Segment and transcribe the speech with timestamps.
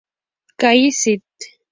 [0.59, 1.29] Calle St.